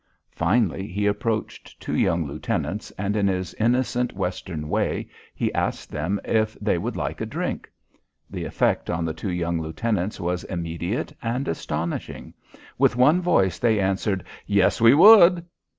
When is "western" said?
4.13-4.67